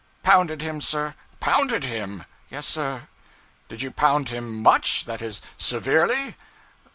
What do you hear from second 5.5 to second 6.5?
severely?'